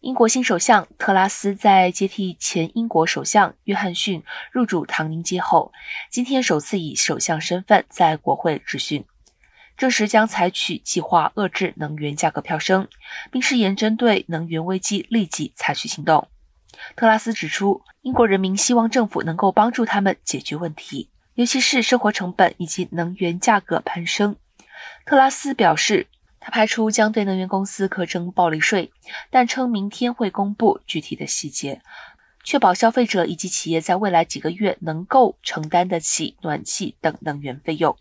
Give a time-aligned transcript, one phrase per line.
[0.00, 5.72] 英国新首相特拉斯在接替前英国首相约翰逊入主唐宁街后，
[6.08, 9.04] 今天首次以首相身份在国会质询，
[9.76, 12.86] 这时将采取计划遏制能源价格飙升，
[13.32, 16.28] 并誓言针对能源危机立即采取行动。
[16.94, 24.36] 特拉斯指出，英国人民希望政府能够帮助他们解决问题，尤其是生活成本以及能源价格攀升。
[25.04, 26.06] 特拉斯表示。
[26.40, 28.90] 他排除将对能源公司课征暴利税，
[29.30, 31.82] 但称明天会公布具体的细节，
[32.44, 37.96] 确保消费者以及企业在未来几个月能够承担得起暖气等能源费用。